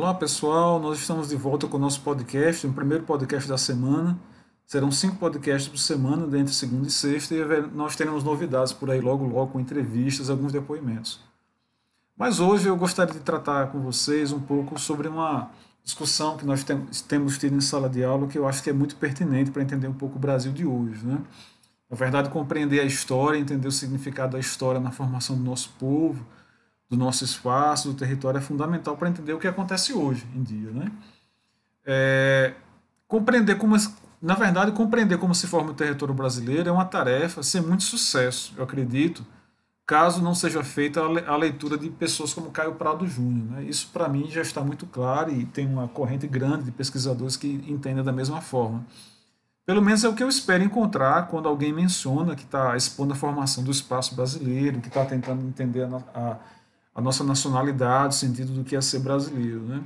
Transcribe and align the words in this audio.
Olá 0.00 0.14
pessoal, 0.14 0.80
nós 0.80 0.98
estamos 0.98 1.28
de 1.28 1.36
volta 1.36 1.66
com 1.66 1.76
o 1.76 1.78
nosso 1.78 2.00
podcast, 2.00 2.66
o 2.66 2.72
primeiro 2.72 3.04
podcast 3.04 3.46
da 3.46 3.58
semana. 3.58 4.18
Serão 4.66 4.90
cinco 4.90 5.16
podcasts 5.16 5.68
por 5.68 5.76
semana, 5.76 6.26
dentre 6.26 6.54
segunda 6.54 6.88
e 6.88 6.90
sexta, 6.90 7.34
e 7.34 7.44
nós 7.74 7.96
teremos 7.96 8.24
novidades 8.24 8.72
por 8.72 8.90
aí 8.90 8.98
logo 8.98 9.26
logo, 9.26 9.52
com 9.52 9.60
entrevistas, 9.60 10.30
alguns 10.30 10.52
depoimentos. 10.52 11.20
Mas 12.16 12.40
hoje 12.40 12.66
eu 12.66 12.78
gostaria 12.78 13.12
de 13.12 13.20
tratar 13.20 13.66
com 13.72 13.78
vocês 13.80 14.32
um 14.32 14.40
pouco 14.40 14.80
sobre 14.80 15.06
uma 15.06 15.50
discussão 15.84 16.38
que 16.38 16.46
nós 16.46 16.64
temos 17.06 17.36
tido 17.36 17.54
em 17.54 17.60
sala 17.60 17.86
de 17.86 18.02
aula, 18.02 18.26
que 18.26 18.38
eu 18.38 18.48
acho 18.48 18.62
que 18.62 18.70
é 18.70 18.72
muito 18.72 18.96
pertinente 18.96 19.50
para 19.50 19.60
entender 19.60 19.86
um 19.86 19.92
pouco 19.92 20.16
o 20.16 20.18
Brasil 20.18 20.50
de 20.50 20.64
hoje. 20.64 21.04
Né? 21.04 21.18
Na 21.90 21.96
verdade, 21.98 22.30
compreender 22.30 22.80
a 22.80 22.84
história, 22.84 23.38
entender 23.38 23.68
o 23.68 23.72
significado 23.72 24.32
da 24.32 24.38
história 24.38 24.80
na 24.80 24.92
formação 24.92 25.36
do 25.36 25.44
nosso 25.44 25.68
povo, 25.78 26.24
do 26.90 26.96
nosso 26.96 27.24
espaço, 27.24 27.88
do 27.88 27.94
território, 27.94 28.38
é 28.38 28.40
fundamental 28.40 28.96
para 28.96 29.08
entender 29.08 29.32
o 29.32 29.38
que 29.38 29.46
acontece 29.46 29.92
hoje 29.92 30.26
em 30.34 30.42
dia. 30.42 30.70
Né? 30.72 30.90
É, 31.86 32.54
compreender 33.06 33.56
como, 33.56 33.76
na 34.20 34.34
verdade, 34.34 34.72
compreender 34.72 35.16
como 35.16 35.32
se 35.32 35.46
forma 35.46 35.70
o 35.70 35.74
território 35.74 36.12
brasileiro 36.12 36.68
é 36.68 36.72
uma 36.72 36.84
tarefa 36.84 37.44
sem 37.44 37.60
muito 37.60 37.84
sucesso, 37.84 38.52
eu 38.56 38.64
acredito, 38.64 39.24
caso 39.86 40.20
não 40.20 40.34
seja 40.34 40.64
feita 40.64 41.00
a 41.00 41.36
leitura 41.36 41.78
de 41.78 41.88
pessoas 41.90 42.34
como 42.34 42.50
Caio 42.50 42.74
Prado 42.74 43.06
Júnior. 43.06 43.46
Né? 43.52 43.64
Isso, 43.64 43.88
para 43.92 44.08
mim, 44.08 44.28
já 44.28 44.42
está 44.42 44.60
muito 44.60 44.84
claro 44.86 45.32
e 45.32 45.44
tem 45.46 45.66
uma 45.66 45.86
corrente 45.86 46.26
grande 46.26 46.64
de 46.64 46.72
pesquisadores 46.72 47.36
que 47.36 47.48
entendem 47.68 48.02
da 48.02 48.12
mesma 48.12 48.40
forma. 48.40 48.84
Pelo 49.64 49.82
menos 49.82 50.02
é 50.02 50.08
o 50.08 50.14
que 50.14 50.22
eu 50.22 50.28
espero 50.28 50.64
encontrar 50.64 51.28
quando 51.28 51.48
alguém 51.48 51.72
menciona 51.72 52.34
que 52.34 52.42
está 52.42 52.76
expondo 52.76 53.12
a 53.12 53.16
formação 53.16 53.62
do 53.62 53.70
espaço 53.70 54.16
brasileiro, 54.16 54.80
que 54.80 54.88
está 54.88 55.04
tentando 55.04 55.46
entender 55.46 55.84
a, 55.84 55.96
a 56.12 56.36
a 56.94 57.00
nossa 57.00 57.24
nacionalidade, 57.24 58.14
o 58.14 58.18
sentido 58.18 58.52
do 58.52 58.64
que 58.64 58.76
é 58.76 58.80
ser 58.80 59.00
brasileiro, 59.00 59.60
né? 59.60 59.82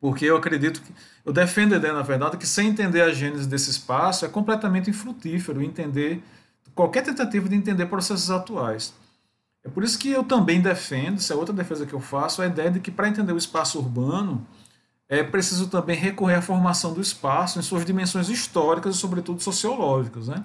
Porque 0.00 0.24
eu 0.24 0.36
acredito 0.36 0.80
que 0.80 0.92
eu 1.24 1.32
defendo 1.32 1.74
a 1.74 1.76
ideia, 1.76 1.92
na 1.92 2.02
verdade, 2.02 2.36
que 2.36 2.46
sem 2.46 2.68
entender 2.68 3.02
a 3.02 3.12
gênese 3.12 3.48
desse 3.48 3.70
espaço 3.70 4.24
é 4.24 4.28
completamente 4.28 4.88
infrutífero 4.88 5.62
entender 5.62 6.22
qualquer 6.74 7.02
tentativa 7.02 7.48
de 7.48 7.56
entender 7.56 7.86
processos 7.86 8.30
atuais. 8.30 8.94
É 9.64 9.68
por 9.68 9.82
isso 9.82 9.98
que 9.98 10.10
eu 10.10 10.22
também 10.22 10.60
defendo, 10.60 11.16
essa 11.16 11.34
é 11.34 11.36
outra 11.36 11.52
defesa 11.52 11.84
que 11.84 11.92
eu 11.92 12.00
faço, 12.00 12.40
a 12.40 12.46
ideia 12.46 12.70
de 12.70 12.78
que 12.78 12.90
para 12.90 13.08
entender 13.08 13.32
o 13.32 13.36
espaço 13.36 13.78
urbano 13.78 14.46
é 15.08 15.24
preciso 15.24 15.68
também 15.68 15.96
recorrer 15.96 16.36
à 16.36 16.42
formação 16.42 16.92
do 16.92 17.00
espaço 17.00 17.58
em 17.58 17.62
suas 17.62 17.84
dimensões 17.84 18.28
históricas 18.28 18.94
e, 18.94 18.98
sobretudo, 18.98 19.42
sociológicas. 19.42 20.28
Né? 20.28 20.44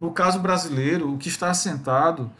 No 0.00 0.12
caso 0.12 0.38
brasileiro, 0.38 1.12
o 1.12 1.18
que 1.18 1.28
está 1.28 1.50
assentado 1.50 2.30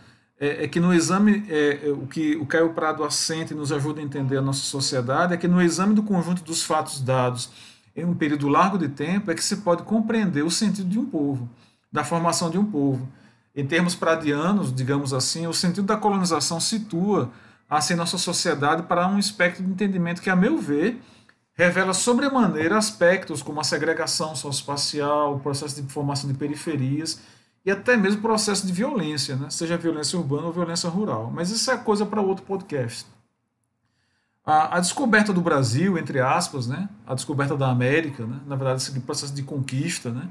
é, 0.40 0.64
é 0.64 0.68
que 0.68 0.78
no 0.78 0.94
exame, 0.94 1.44
é, 1.48 1.88
é, 1.88 1.90
o 1.90 2.06
que 2.06 2.36
o 2.36 2.46
Caio 2.46 2.72
Prado 2.72 3.02
assenta 3.02 3.52
e 3.52 3.56
nos 3.56 3.72
ajuda 3.72 4.00
a 4.00 4.04
entender 4.04 4.36
a 4.36 4.42
nossa 4.42 4.60
sociedade, 4.60 5.34
é 5.34 5.36
que 5.36 5.48
no 5.48 5.60
exame 5.60 5.94
do 5.94 6.02
conjunto 6.02 6.42
dos 6.44 6.62
fatos 6.62 7.00
dados 7.00 7.50
em 7.96 8.04
um 8.04 8.14
período 8.14 8.46
largo 8.46 8.78
de 8.78 8.88
tempo, 8.88 9.30
é 9.30 9.34
que 9.34 9.42
se 9.42 9.56
pode 9.56 9.82
compreender 9.82 10.44
o 10.44 10.50
sentido 10.50 10.88
de 10.88 10.98
um 10.98 11.04
povo, 11.04 11.48
da 11.90 12.04
formação 12.04 12.48
de 12.48 12.56
um 12.56 12.64
povo. 12.64 13.08
Em 13.54 13.66
termos 13.66 13.96
pradianos, 13.96 14.72
digamos 14.72 15.12
assim, 15.12 15.48
o 15.48 15.52
sentido 15.52 15.86
da 15.86 15.96
colonização 15.96 16.60
situa 16.60 17.30
assim 17.68 17.96
nossa 17.96 18.16
sociedade 18.16 18.84
para 18.84 19.08
um 19.08 19.18
espectro 19.18 19.64
de 19.64 19.70
entendimento 19.70 20.22
que, 20.22 20.30
a 20.30 20.36
meu 20.36 20.58
ver, 20.58 21.02
revela 21.54 21.92
sobremaneira 21.92 22.78
aspectos 22.78 23.42
como 23.42 23.60
a 23.60 23.64
segregação 23.64 24.36
socioespacial, 24.36 25.34
o 25.34 25.40
processo 25.40 25.82
de 25.82 25.92
formação 25.92 26.30
de 26.30 26.38
periferias 26.38 27.20
e 27.64 27.70
até 27.70 27.96
mesmo 27.96 28.22
processo 28.22 28.66
de 28.66 28.72
violência, 28.72 29.36
né? 29.36 29.50
seja 29.50 29.76
violência 29.76 30.18
urbana 30.18 30.46
ou 30.46 30.52
violência 30.52 30.88
rural. 30.88 31.30
Mas 31.34 31.50
isso 31.50 31.70
é 31.70 31.76
coisa 31.76 32.06
para 32.06 32.20
outro 32.20 32.44
podcast. 32.44 33.06
A, 34.44 34.76
a, 34.76 34.80
descoberta 34.80 35.32
do 35.32 35.42
Brasil, 35.42 35.98
entre 35.98 36.20
aspas, 36.20 36.66
né? 36.66 36.88
a 37.06 37.14
descoberta 37.14 37.56
da 37.56 37.70
América, 37.70 38.26
né? 38.26 38.40
na 38.46 38.56
verdade, 38.56 38.80
esse 38.80 38.98
processo 39.00 39.34
de 39.34 39.42
conquista, 39.42 40.10
né? 40.10 40.30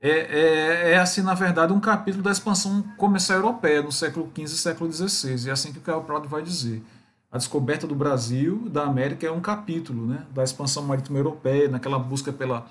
é, 0.00 0.10
é, 0.10 0.92
é, 0.92 0.98
assim, 0.98 1.22
na 1.22 1.34
verdade, 1.34 1.72
um 1.72 1.80
capítulo 1.80 2.22
da 2.22 2.30
expansão 2.30 2.82
comercial 2.96 3.38
europeia 3.38 3.82
no 3.82 3.90
século 3.90 4.30
XV 4.34 4.42
e 4.42 4.48
século 4.48 4.92
XVI. 4.92 5.48
É 5.48 5.52
assim 5.52 5.72
que 5.72 5.78
o 5.78 5.82
Caio 5.82 6.02
Prado 6.02 6.28
vai 6.28 6.42
dizer. 6.42 6.82
A 7.30 7.36
descoberta 7.36 7.86
do 7.86 7.94
Brasil, 7.94 8.68
da 8.70 8.84
América, 8.84 9.26
é 9.26 9.30
um 9.30 9.40
capítulo 9.40 10.06
né? 10.06 10.24
da 10.32 10.42
expansão 10.42 10.82
marítima 10.84 11.18
europeia, 11.18 11.68
naquela 11.68 11.98
busca 11.98 12.32
pela 12.32 12.66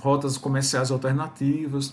rotas 0.00 0.38
comerciais 0.38 0.90
alternativas. 0.90 1.92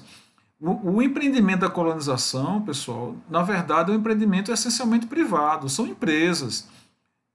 O, 0.65 0.95
o, 0.95 1.01
empreendimento 1.01 1.59
da 1.59 1.69
colonização, 1.69 2.59
pessoal, 2.63 3.15
na 3.29 3.43
verdade, 3.43 3.91
é 3.91 3.93
um 3.93 3.97
empreendimento 3.99 4.51
essencialmente 4.51 5.05
privado, 5.05 5.69
são 5.69 5.85
empresas. 5.85 6.67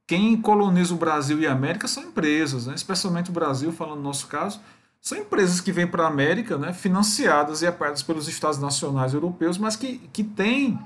Quem 0.04 0.36
coloniza 0.36 0.92
o 0.92 0.96
Brasil 0.96 1.38
e 1.38 1.46
a 1.46 1.52
América 1.52 1.86
são 1.86 2.02
empresas, 2.02 2.66
né? 2.66 2.74
especialmente 2.74 3.30
o 3.30 3.32
Brasil, 3.32 3.70
falando 3.70 3.98
no 3.98 4.02
nosso 4.02 4.26
caso, 4.26 4.60
são 5.00 5.16
empresas 5.16 5.60
que 5.60 5.70
vêm 5.70 5.86
para 5.86 6.04
a 6.04 6.08
América, 6.08 6.58
né, 6.58 6.72
financiadas 6.74 7.62
e 7.62 7.66
apoiadas 7.66 8.02
pelos 8.02 8.26
Estados 8.26 8.58
nacionais 8.58 9.14
europeus, 9.14 9.56
mas 9.56 9.76
que, 9.76 9.98
que 10.12 10.24
têm, 10.24 10.78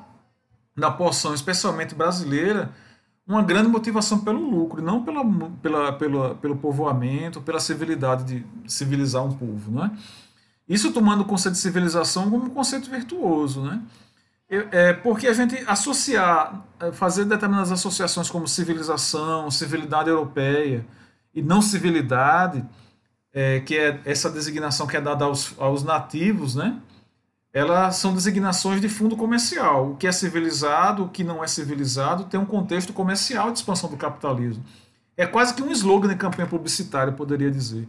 na 0.77 0.91
porção 0.91 1.35
especialmente 1.35 1.95
brasileira, 1.95 2.71
uma 3.27 3.43
grande 3.43 3.69
motivação 3.69 4.21
pelo 4.21 4.39
lucro, 4.39 4.83
não 4.83 5.03
pela, 5.03 5.25
pela, 5.63 5.93
pela, 5.95 6.35
pelo 6.35 6.57
povoamento, 6.57 7.41
pela 7.41 7.59
civilidade 7.59 8.25
de 8.25 8.47
civilizar 8.71 9.25
um 9.25 9.33
povo. 9.33 9.71
Né? 9.73 9.91
Isso 10.69 10.93
tomando 10.93 11.23
o 11.23 11.25
conceito 11.25 11.55
de 11.55 11.61
civilização 11.61 12.31
como 12.31 12.47
um 12.47 12.51
conceito 12.51 12.91
virtuoso, 12.91 13.63
né? 13.63 13.83
É 14.49 14.93
porque 14.93 15.27
a 15.27 15.33
gente 15.33 15.57
associar, 15.67 16.65
é, 16.79 16.93
fazer 16.93 17.25
determinadas 17.25 17.73
associações 17.73 18.31
como 18.31 18.47
civilização, 18.47 19.51
civilidade 19.51 20.09
europeia 20.09 20.87
e 21.35 21.43
não 21.43 21.61
civilidade, 21.61 22.65
é, 23.33 23.61
que 23.61 23.77
é 23.77 24.01
essa 24.05 24.31
designação 24.31 24.87
que 24.87 24.97
é 24.97 25.01
dada 25.01 25.25
aos, 25.25 25.55
aos 25.59 25.83
nativos, 25.83 26.55
né? 26.55 26.79
Elas 27.53 27.97
são 27.97 28.13
designações 28.13 28.81
de 28.81 28.89
fundo 28.89 29.17
comercial. 29.17 29.93
O 29.93 29.97
que 29.97 30.07
é 30.07 30.13
civilizado, 30.13 31.05
o 31.05 31.09
que 31.09 31.25
não 31.25 31.43
é 31.43 31.47
civilizado, 31.47 32.25
tem 32.25 32.39
um 32.39 32.45
contexto 32.45 32.93
comercial 32.93 33.51
de 33.51 33.59
expansão 33.59 33.89
do 33.89 33.97
capitalismo. 33.97 34.65
É 35.17 35.27
quase 35.27 35.55
que 35.55 35.63
um 35.63 35.71
slogan 35.71 36.09
de 36.09 36.17
campanha 36.17 36.49
publicitária, 36.49 37.13
poderia 37.13 37.51
dizer. 37.51 37.89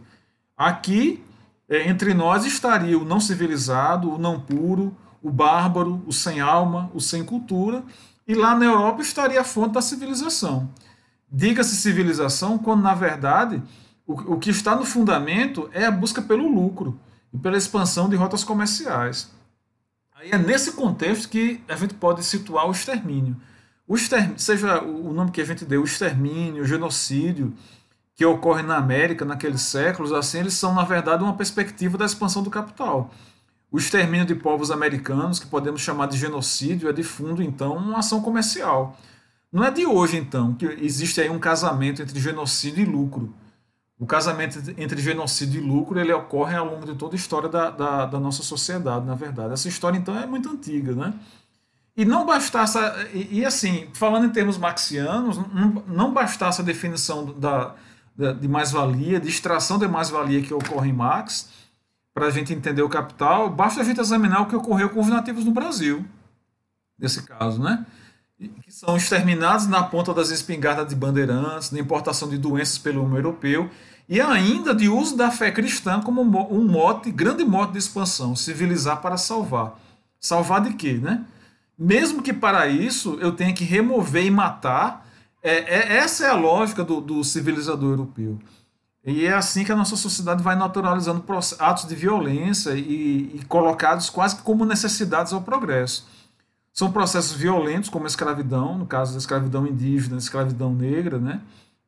Aqui 0.56 1.22
é, 1.68 1.88
entre 1.88 2.14
nós 2.14 2.44
estaria 2.44 2.98
o 2.98 3.04
não 3.04 3.20
civilizado, 3.20 4.12
o 4.12 4.18
não 4.18 4.40
puro, 4.40 4.96
o 5.22 5.30
bárbaro, 5.30 6.02
o 6.06 6.12
sem 6.12 6.40
alma, 6.40 6.90
o 6.94 7.00
sem 7.00 7.24
cultura, 7.24 7.82
e 8.26 8.34
lá 8.34 8.54
na 8.54 8.66
Europa 8.66 9.02
estaria 9.02 9.40
a 9.40 9.44
fonte 9.44 9.74
da 9.74 9.82
civilização. 9.82 10.70
Diga-se 11.30 11.76
civilização 11.76 12.58
quando, 12.58 12.82
na 12.82 12.94
verdade, 12.94 13.62
o, 14.06 14.34
o 14.34 14.38
que 14.38 14.50
está 14.50 14.76
no 14.76 14.84
fundamento 14.84 15.68
é 15.72 15.84
a 15.84 15.90
busca 15.90 16.22
pelo 16.22 16.48
lucro 16.48 16.98
e 17.32 17.38
pela 17.38 17.56
expansão 17.56 18.08
de 18.08 18.16
rotas 18.16 18.44
comerciais. 18.44 19.30
Aí 20.14 20.30
é 20.30 20.38
nesse 20.38 20.72
contexto 20.72 21.28
que 21.28 21.60
a 21.68 21.76
gente 21.76 21.94
pode 21.94 22.24
situar 22.24 22.66
o 22.66 22.70
extermínio. 22.70 23.36
O 23.86 23.94
extermínio, 23.94 24.38
seja 24.38 24.82
o 24.82 25.12
nome 25.12 25.30
que 25.30 25.40
a 25.40 25.44
gente 25.44 25.64
deu, 25.64 25.82
o 25.82 25.84
extermínio, 25.84 26.62
o 26.62 26.66
genocídio, 26.66 27.52
que 28.16 28.24
ocorrem 28.24 28.64
na 28.64 28.78
América 28.78 29.26
naqueles 29.26 29.60
séculos, 29.60 30.10
assim, 30.10 30.38
eles 30.38 30.54
são, 30.54 30.74
na 30.74 30.84
verdade, 30.84 31.22
uma 31.22 31.36
perspectiva 31.36 31.98
da 31.98 32.06
expansão 32.06 32.42
do 32.42 32.48
capital. 32.48 33.10
O 33.70 33.76
extermínio 33.76 34.24
de 34.24 34.34
povos 34.34 34.70
americanos, 34.70 35.38
que 35.38 35.46
podemos 35.46 35.82
chamar 35.82 36.06
de 36.06 36.16
genocídio, 36.16 36.88
é 36.88 36.94
de 36.94 37.02
fundo, 37.02 37.42
então, 37.42 37.76
uma 37.76 37.98
ação 37.98 38.22
comercial. 38.22 38.98
Não 39.52 39.62
é 39.62 39.70
de 39.70 39.84
hoje, 39.84 40.16
então, 40.16 40.54
que 40.54 40.64
existe 40.64 41.20
aí 41.20 41.28
um 41.28 41.38
casamento 41.38 42.00
entre 42.00 42.18
genocídio 42.18 42.82
e 42.82 42.86
lucro. 42.86 43.34
O 43.98 44.06
casamento 44.06 44.58
entre 44.78 45.00
genocídio 45.00 45.60
e 45.60 45.66
lucro 45.66 46.00
ele 46.00 46.12
ocorre 46.12 46.56
ao 46.56 46.64
longo 46.64 46.86
de 46.86 46.94
toda 46.94 47.14
a 47.14 47.18
história 47.18 47.50
da, 47.50 47.70
da, 47.70 48.06
da 48.06 48.20
nossa 48.20 48.42
sociedade, 48.42 49.04
na 49.04 49.14
verdade. 49.14 49.52
Essa 49.52 49.68
história, 49.68 49.98
então, 49.98 50.18
é 50.18 50.26
muito 50.26 50.48
antiga, 50.48 50.94
né? 50.94 51.12
E 51.94 52.04
não 52.04 52.24
bastasse, 52.24 52.78
e, 53.12 53.40
e 53.40 53.44
assim, 53.44 53.88
falando 53.92 54.24
em 54.24 54.30
termos 54.30 54.56
marxianos, 54.56 55.36
não, 55.52 55.82
não 55.86 56.12
bastasse 56.14 56.62
a 56.62 56.64
definição 56.64 57.26
da, 57.38 57.74
de 58.16 58.48
mais-valia, 58.48 59.20
de 59.20 59.28
extração 59.28 59.78
de 59.78 59.86
mais-valia 59.86 60.42
que 60.42 60.54
ocorre 60.54 60.88
em 60.88 60.92
Marx, 60.92 61.50
para 62.14 62.26
a 62.26 62.30
gente 62.30 62.52
entender 62.52 62.82
o 62.82 62.88
capital, 62.88 63.50
basta 63.50 63.80
a 63.80 63.84
gente 63.84 64.00
examinar 64.00 64.40
o 64.40 64.46
que 64.46 64.56
ocorreu 64.56 64.88
com 64.88 65.00
os 65.00 65.08
nativos 65.08 65.44
no 65.44 65.52
Brasil, 65.52 66.04
nesse 66.98 67.22
caso, 67.24 67.62
né? 67.62 67.84
que 68.38 68.70
são 68.70 68.96
exterminados 68.96 69.66
na 69.66 69.82
ponta 69.82 70.12
das 70.12 70.30
espingardas 70.30 70.88
de 70.88 70.94
bandeirantes, 70.94 71.70
na 71.70 71.78
importação 71.78 72.28
de 72.28 72.36
doenças 72.36 72.78
pelo 72.78 73.02
homem 73.02 73.16
europeu, 73.16 73.70
e 74.08 74.20
ainda 74.20 74.74
de 74.74 74.88
uso 74.88 75.16
da 75.16 75.30
fé 75.30 75.50
cristã 75.50 76.00
como 76.00 76.20
um 76.22 76.68
mote, 76.68 77.10
grande 77.10 77.44
mote 77.44 77.72
de 77.72 77.78
expansão, 77.78 78.36
civilizar 78.36 79.00
para 79.00 79.16
salvar. 79.16 79.80
Salvar 80.20 80.60
de 80.60 80.74
quê, 80.74 80.94
né? 80.94 81.24
Mesmo 81.78 82.22
que 82.22 82.32
para 82.32 82.66
isso 82.66 83.18
eu 83.20 83.32
tenha 83.32 83.52
que 83.52 83.64
remover 83.64 84.24
e 84.24 84.30
matar 84.30 85.05
é, 85.42 85.52
é, 85.52 85.96
essa 85.98 86.26
é 86.26 86.30
a 86.30 86.34
lógica 86.34 86.84
do, 86.84 87.00
do, 87.00 87.22
civilizador 87.22 87.90
europeu. 87.90 88.38
E 89.04 89.24
é 89.24 89.32
assim 89.32 89.64
que 89.64 89.70
a 89.70 89.76
nossa 89.76 89.94
sociedade 89.94 90.42
vai 90.42 90.56
naturalizando 90.56 91.24
atos 91.58 91.86
de 91.86 91.94
violência 91.94 92.74
e, 92.74 93.36
e 93.36 93.44
colocados 93.46 94.10
quase 94.10 94.36
como 94.42 94.64
necessidades 94.64 95.32
ao 95.32 95.42
progresso. 95.42 96.08
São 96.72 96.90
processos 96.90 97.32
violentos, 97.32 97.88
como 97.88 98.04
a 98.04 98.08
escravidão, 98.08 98.76
no 98.76 98.84
caso 98.84 99.12
da 99.12 99.18
escravidão 99.18 99.66
indígena, 99.66 100.16
a 100.16 100.18
escravidão 100.18 100.74
negra, 100.74 101.18
né? 101.18 101.40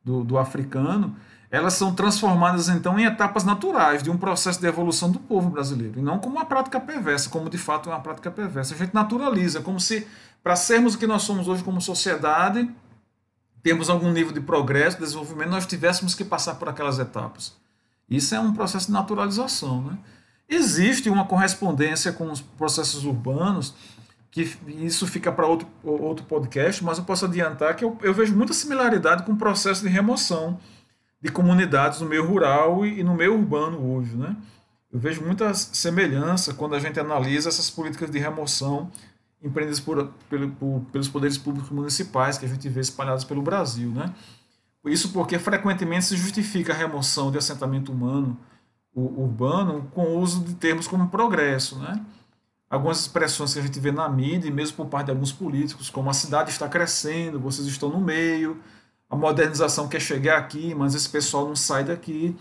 do, 0.03 0.23
do 0.23 0.37
africano, 0.37 1.15
elas 1.51 1.73
são 1.73 1.93
transformadas 1.93 2.69
então 2.69 2.99
em 2.99 3.05
etapas 3.05 3.43
naturais 3.43 4.03
de 4.03 4.09
um 4.09 4.17
processo 4.17 4.59
de 4.59 4.67
evolução 4.67 5.11
do 5.11 5.19
povo 5.19 5.49
brasileiro, 5.49 5.99
e 5.99 6.01
não 6.01 6.19
como 6.19 6.35
uma 6.35 6.45
prática 6.45 6.79
perversa, 6.79 7.29
como 7.29 7.49
de 7.49 7.57
fato 7.57 7.89
é 7.89 7.93
uma 7.93 8.01
prática 8.01 8.29
perversa. 8.29 8.75
A 8.75 8.77
gente 8.77 8.93
naturaliza, 8.93 9.61
como 9.61 9.79
se 9.79 10.07
para 10.43 10.55
sermos 10.55 10.95
o 10.95 10.97
que 10.97 11.07
nós 11.07 11.23
somos 11.23 11.47
hoje 11.47 11.63
como 11.63 11.81
sociedade, 11.81 12.69
temos 13.61 13.89
algum 13.89 14.11
nível 14.11 14.33
de 14.33 14.41
progresso, 14.41 14.99
desenvolvimento, 14.99 15.49
nós 15.49 15.65
tivéssemos 15.65 16.15
que 16.15 16.23
passar 16.23 16.55
por 16.55 16.69
aquelas 16.69 16.99
etapas. 16.99 17.53
Isso 18.09 18.33
é 18.33 18.39
um 18.39 18.53
processo 18.53 18.87
de 18.87 18.93
naturalização. 18.93 19.81
Né? 19.83 19.97
Existe 20.47 21.09
uma 21.09 21.25
correspondência 21.25 22.11
com 22.11 22.31
os 22.31 22.41
processos 22.41 23.05
urbanos, 23.05 23.73
que 24.31 24.57
isso 24.67 25.07
fica 25.07 25.31
para 25.31 25.45
outro, 25.45 25.67
outro 25.83 26.25
podcast, 26.25 26.83
mas 26.83 26.97
eu 26.97 27.03
posso 27.03 27.25
adiantar 27.25 27.75
que 27.75 27.83
eu, 27.83 27.97
eu 28.01 28.13
vejo 28.13 28.35
muita 28.35 28.53
similaridade 28.53 29.23
com 29.23 29.33
o 29.33 29.37
processo 29.37 29.81
de 29.81 29.89
remoção 29.89 30.59
de 31.21 31.31
comunidades 31.31 31.99
no 31.99 32.07
meio 32.07 32.25
rural 32.25 32.85
e, 32.85 32.99
e 32.99 33.03
no 33.03 33.13
meio 33.13 33.35
urbano 33.35 33.93
hoje. 33.93 34.15
Né? 34.15 34.35
Eu 34.91 34.99
vejo 34.99 35.21
muita 35.21 35.53
semelhança 35.53 36.53
quando 36.53 36.75
a 36.75 36.79
gente 36.79 36.99
analisa 36.99 37.49
essas 37.49 37.69
políticas 37.69 38.09
de 38.09 38.19
remoção 38.19 38.91
empreendidas 39.41 39.79
por, 39.79 40.11
pelo, 40.29 40.51
por, 40.51 40.81
pelos 40.91 41.07
poderes 41.07 41.37
públicos 41.37 41.69
municipais 41.69 42.37
que 42.37 42.45
a 42.45 42.49
gente 42.49 42.67
vê 42.67 42.81
espalhados 42.81 43.23
pelo 43.23 43.41
Brasil. 43.41 43.89
Né? 43.89 44.13
Isso 44.85 45.11
porque 45.11 45.39
frequentemente 45.39 46.05
se 46.05 46.17
justifica 46.17 46.73
a 46.73 46.75
remoção 46.75 47.31
de 47.31 47.37
assentamento 47.37 47.91
humano 47.91 48.37
urbano 48.95 49.89
com 49.93 50.01
o 50.01 50.19
uso 50.19 50.43
de 50.43 50.55
termos 50.55 50.87
como 50.87 51.07
progresso. 51.07 51.77
Né? 51.79 52.03
Algumas 52.69 52.99
expressões 52.99 53.53
que 53.53 53.59
a 53.59 53.61
gente 53.61 53.79
vê 53.79 53.91
na 53.91 54.09
mídia, 54.09 54.49
e 54.49 54.51
mesmo 54.51 54.75
por 54.75 54.87
parte 54.87 55.05
de 55.05 55.11
alguns 55.11 55.31
políticos, 55.31 55.89
como 55.89 56.09
a 56.09 56.13
cidade 56.13 56.49
está 56.49 56.67
crescendo, 56.67 57.39
vocês 57.39 57.65
estão 57.67 57.89
no 57.89 57.99
meio, 57.99 58.61
a 59.09 59.15
modernização 59.15 59.87
quer 59.87 60.01
chegar 60.01 60.37
aqui, 60.37 60.75
mas 60.75 60.95
esse 60.95 61.07
pessoal 61.07 61.47
não 61.47 61.55
sai 61.55 61.85
daqui. 61.85 62.35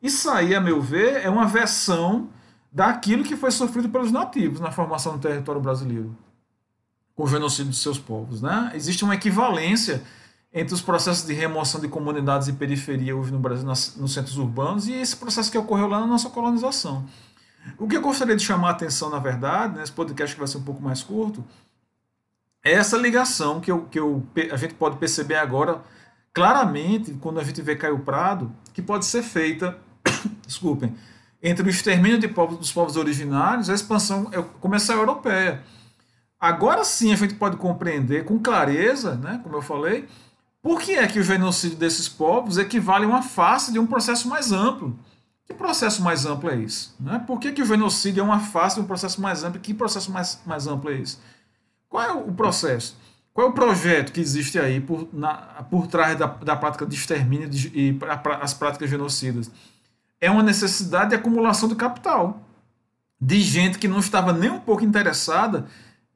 Isso 0.00 0.30
aí, 0.30 0.54
a 0.54 0.60
meu 0.60 0.80
ver, 0.80 1.24
é 1.24 1.28
uma 1.28 1.46
versão 1.46 2.28
daquilo 2.70 3.24
que 3.24 3.36
foi 3.36 3.50
sofrido 3.50 3.88
pelos 3.88 4.12
nativos 4.12 4.60
na 4.60 4.70
formação 4.70 5.14
do 5.14 5.18
território 5.18 5.60
brasileiro 5.60 6.16
com 7.14 7.24
o 7.24 7.26
genocídio 7.26 7.70
de 7.70 7.76
seus 7.76 7.98
povos. 7.98 8.42
Né? 8.42 8.72
Existe 8.74 9.04
uma 9.04 9.14
equivalência 9.14 10.02
entre 10.52 10.72
os 10.72 10.80
processos 10.80 11.26
de 11.26 11.32
remoção 11.32 11.80
de 11.80 11.88
comunidades 11.88 12.46
e 12.46 12.52
periferia 12.52 13.16
hoje 13.16 13.32
no 13.32 13.40
Brasil, 13.40 13.66
nas, 13.66 13.96
nos 13.96 14.12
centros 14.12 14.38
urbanos, 14.38 14.86
e 14.86 14.92
esse 14.92 15.16
processo 15.16 15.50
que 15.50 15.58
ocorreu 15.58 15.88
lá 15.88 16.00
na 16.00 16.06
nossa 16.06 16.30
colonização. 16.30 17.04
O 17.78 17.88
que 17.88 17.96
eu 17.96 18.00
gostaria 18.00 18.36
de 18.36 18.42
chamar 18.42 18.68
a 18.68 18.70
atenção, 18.72 19.10
na 19.10 19.18
verdade, 19.18 19.78
nesse 19.78 19.90
podcast 19.90 20.34
que 20.34 20.38
vai 20.38 20.46
ser 20.46 20.58
um 20.58 20.62
pouco 20.62 20.80
mais 20.80 21.02
curto, 21.02 21.44
é 22.64 22.72
essa 22.72 22.96
ligação 22.96 23.60
que, 23.60 23.70
eu, 23.70 23.84
que 23.86 23.98
eu, 23.98 24.24
a 24.52 24.56
gente 24.56 24.74
pode 24.74 24.96
perceber 24.96 25.36
agora 25.36 25.82
claramente, 26.32 27.12
quando 27.14 27.40
a 27.40 27.44
gente 27.44 27.60
vê 27.60 27.76
Caio 27.76 27.98
Prado, 28.00 28.52
que 28.72 28.80
pode 28.80 29.06
ser 29.06 29.22
feita, 29.22 29.76
desculpem, 30.46 30.94
entre 31.42 31.66
o 31.66 31.70
extermínio 31.70 32.18
de 32.18 32.28
povos, 32.28 32.58
dos 32.58 32.72
povos 32.72 32.96
originários 32.96 33.68
e 33.68 33.72
a 33.72 33.74
expansão 33.74 34.30
comercial 34.60 34.98
europeia. 34.98 35.62
Agora 36.44 36.84
sim 36.84 37.10
a 37.10 37.16
gente 37.16 37.36
pode 37.36 37.56
compreender 37.56 38.26
com 38.26 38.38
clareza, 38.38 39.14
né, 39.14 39.40
como 39.42 39.56
eu 39.56 39.62
falei, 39.62 40.06
por 40.60 40.78
que 40.78 40.92
é 40.92 41.06
que 41.06 41.18
o 41.18 41.22
genocídio 41.22 41.78
desses 41.78 42.06
povos 42.06 42.58
equivale 42.58 43.06
a 43.06 43.08
uma 43.08 43.22
face 43.22 43.72
de 43.72 43.78
um 43.78 43.86
processo 43.86 44.28
mais 44.28 44.52
amplo. 44.52 44.94
Que 45.46 45.54
processo 45.54 46.02
mais 46.02 46.26
amplo 46.26 46.50
é 46.50 46.60
esse? 46.60 46.90
Né? 47.00 47.18
Por 47.26 47.40
que, 47.40 47.50
que 47.50 47.62
o 47.62 47.64
genocídio 47.64 48.20
é 48.20 48.24
uma 48.24 48.40
face 48.40 48.76
de 48.76 48.82
um 48.82 48.84
processo 48.84 49.22
mais 49.22 49.42
amplo? 49.42 49.58
Que 49.58 49.72
processo 49.72 50.12
mais, 50.12 50.38
mais 50.44 50.66
amplo 50.66 50.90
é 50.90 51.00
esse? 51.00 51.16
Qual 51.88 52.02
é 52.02 52.12
o 52.12 52.30
processo? 52.30 52.94
Qual 53.32 53.46
é 53.46 53.50
o 53.50 53.54
projeto 53.54 54.12
que 54.12 54.20
existe 54.20 54.58
aí 54.58 54.82
por, 54.82 55.08
na, 55.14 55.32
por 55.70 55.86
trás 55.86 56.18
da, 56.18 56.26
da 56.26 56.54
prática 56.54 56.84
de 56.84 56.94
extermínio 56.94 57.48
de, 57.48 57.68
e 57.68 57.94
pra, 57.94 58.18
pra, 58.18 58.36
as 58.36 58.52
práticas 58.52 58.90
genocidas? 58.90 59.50
É 60.20 60.30
uma 60.30 60.42
necessidade 60.42 61.08
de 61.08 61.16
acumulação 61.16 61.70
de 61.70 61.74
capital, 61.74 62.42
de 63.18 63.40
gente 63.40 63.78
que 63.78 63.88
não 63.88 63.98
estava 63.98 64.30
nem 64.30 64.50
um 64.50 64.60
pouco 64.60 64.84
interessada 64.84 65.66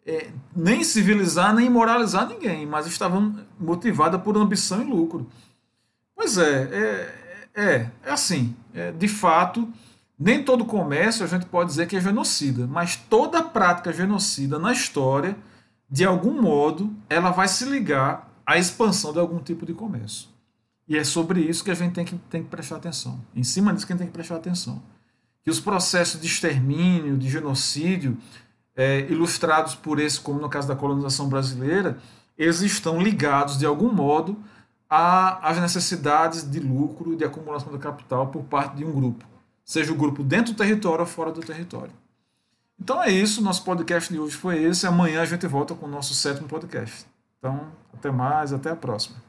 é, 0.09 0.31
nem 0.57 0.83
civilizar, 0.83 1.55
nem 1.55 1.69
moralizar 1.69 2.27
ninguém, 2.27 2.65
mas 2.65 2.87
estavam 2.87 3.39
motivadas 3.61 4.23
por 4.23 4.39
ambição 4.39 4.81
e 4.81 4.85
lucro. 4.85 5.29
Pois 6.17 6.39
é, 6.39 6.63
é, 6.63 7.15
é, 7.55 7.91
é 8.03 8.11
assim. 8.11 8.57
É, 8.73 8.91
de 8.91 9.07
fato, 9.07 9.69
nem 10.19 10.43
todo 10.43 10.65
comércio 10.65 11.23
a 11.23 11.29
gente 11.29 11.45
pode 11.45 11.69
dizer 11.69 11.87
que 11.87 11.95
é 11.95 12.01
genocida, 12.01 12.67
mas 12.67 12.97
toda 12.97 13.43
prática 13.43 13.93
genocida 13.93 14.59
na 14.59 14.73
história, 14.73 15.37
de 15.91 16.07
algum 16.07 16.41
modo, 16.41 16.91
ela 17.11 17.31
vai 17.31 17.47
se 17.47 17.67
ligar 17.67 18.33
à 18.47 18.57
expansão 18.57 19.13
de 19.13 19.19
algum 19.19 19.41
tipo 19.41 19.67
de 19.67 19.75
comércio. 19.75 20.29
E 20.89 20.97
é 20.97 21.05
sobre 21.05 21.41
isso 21.41 21.63
que 21.63 21.71
a 21.71 21.75
gente 21.75 21.93
tem 21.93 22.07
que, 22.07 22.17
tem 22.31 22.43
que 22.43 22.49
prestar 22.49 22.77
atenção. 22.77 23.21
Em 23.37 23.45
cima 23.45 23.75
disso 23.75 23.87
que 23.87 23.93
a 23.93 23.95
gente 23.95 24.05
tem 24.05 24.09
que 24.09 24.15
prestar 24.15 24.37
atenção. 24.37 24.83
Que 25.45 25.51
os 25.51 25.61
processos 25.61 26.19
de 26.19 26.27
extermínio, 26.27 27.19
de 27.19 27.29
genocídio, 27.29 28.17
é, 28.79 29.01
ilustrados 29.11 29.75
por 29.75 29.99
esse, 29.99 30.21
como 30.21 30.41
no 30.41 30.49
caso 30.49 30.69
da 30.69 30.77
colonização 30.77 31.29
brasileira, 31.29 31.99
eles 32.39 32.61
estão 32.61 33.03
ligados 33.03 33.59
de 33.59 33.67
algum 33.67 33.93
modo 33.93 34.39
às 34.89 35.61
necessidades 35.61 36.49
de 36.49 36.61
lucro 36.61 37.17
de 37.17 37.25
acumulação 37.25 37.73
de 37.73 37.79
capital 37.79 38.29
por 38.29 38.45
parte 38.45 38.77
de 38.77 38.85
um 38.85 38.93
grupo, 38.93 39.25
seja 39.65 39.93
o 39.93 39.97
grupo 39.97 40.23
dentro 40.23 40.53
do 40.53 40.57
território 40.57 41.01
ou 41.01 41.07
fora 41.07 41.33
do 41.33 41.41
território. 41.41 41.93
Então 42.81 43.03
é 43.03 43.11
isso, 43.11 43.43
nosso 43.43 43.65
podcast 43.65 44.13
de 44.13 44.21
hoje 44.21 44.37
foi 44.37 44.63
esse. 44.63 44.87
Amanhã 44.87 45.23
a 45.23 45.27
gente 45.27 45.45
volta 45.49 45.75
com 45.75 45.87
o 45.87 45.91
nosso 45.91 46.15
sétimo 46.15 46.47
podcast. 46.47 47.05
Então, 47.39 47.73
até 47.93 48.13
mais, 48.13 48.53
até 48.53 48.71
a 48.71 48.77
próxima. 48.77 49.28